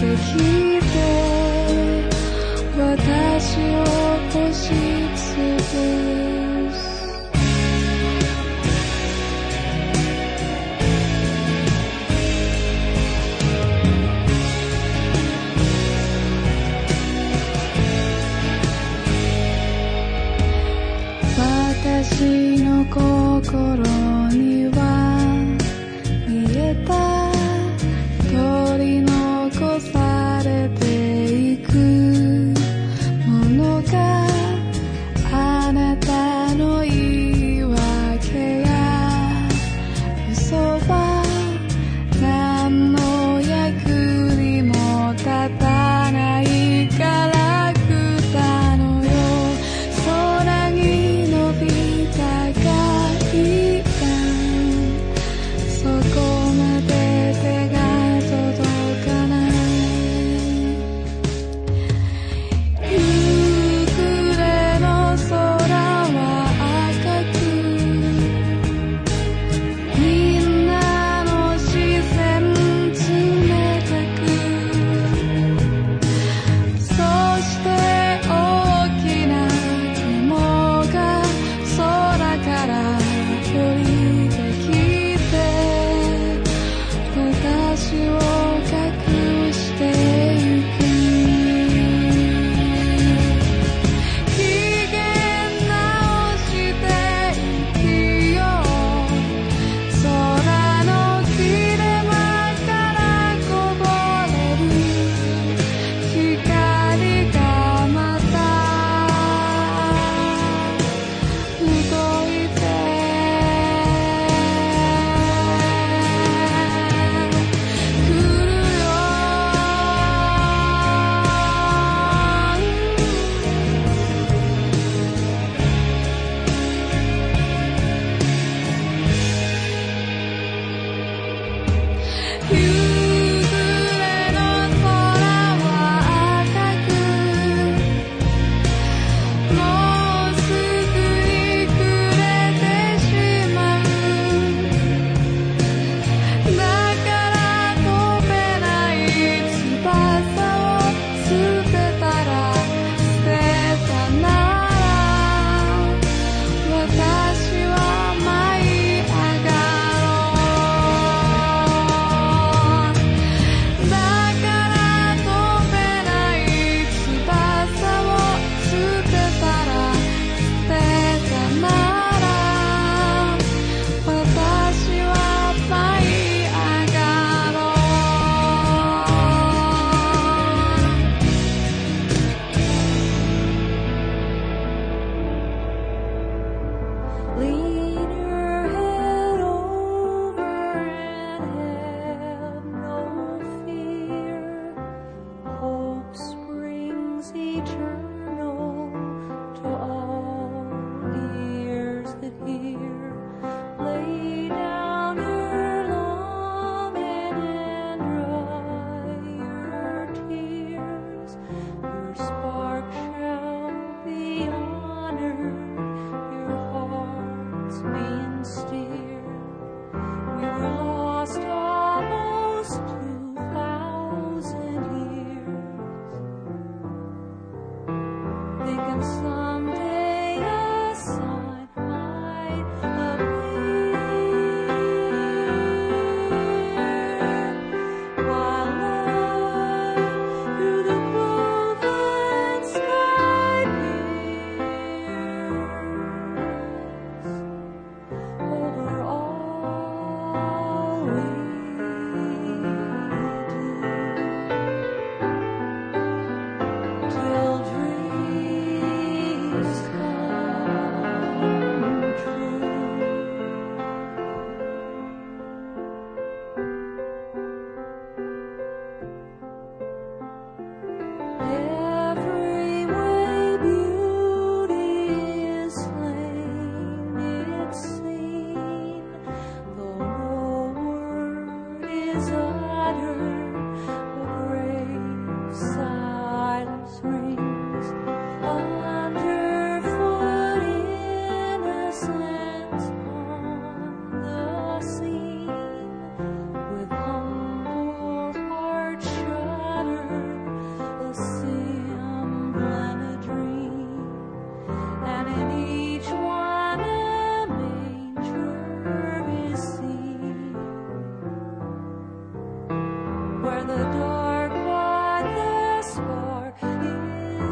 [0.00, 0.06] て
[2.78, 3.82] 私を
[4.28, 4.64] 押し
[5.14, 5.20] つ
[5.64, 5.70] つ
[21.36, 23.84] 私の心
[24.30, 24.49] に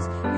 [0.07, 0.38] friends.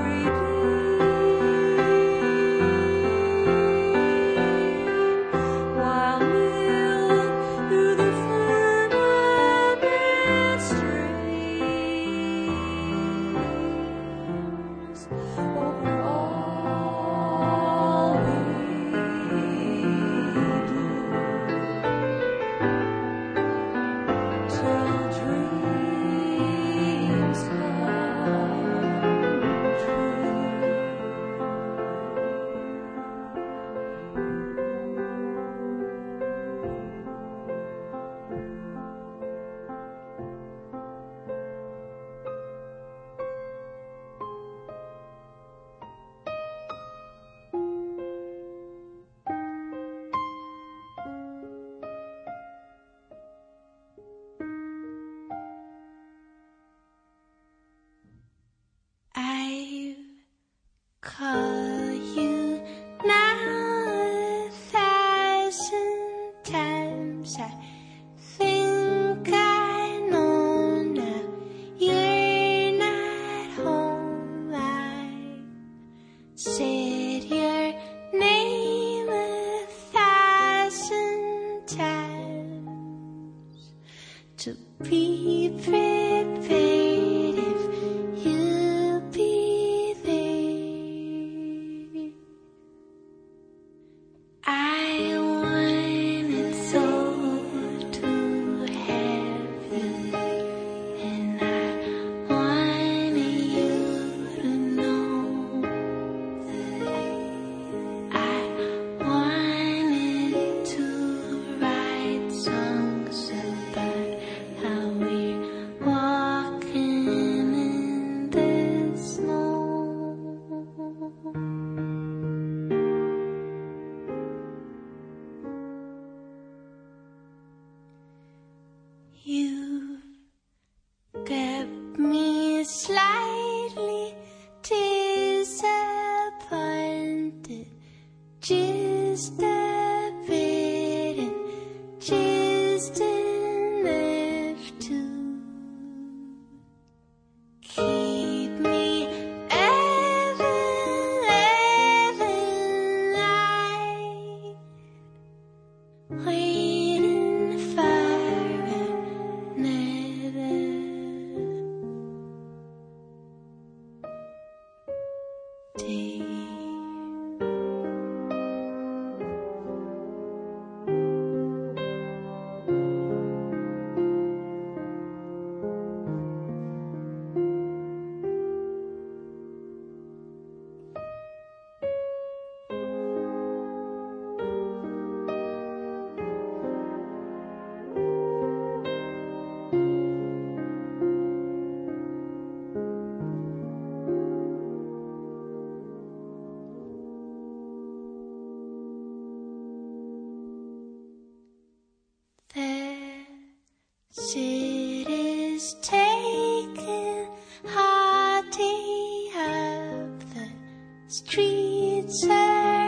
[212.03, 212.80] it's